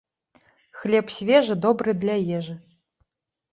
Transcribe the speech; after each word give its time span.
Хлеб 0.83 1.13
свежы 1.17 1.59
добры 1.67 1.95
для 2.07 2.19
ежы. 2.39 2.59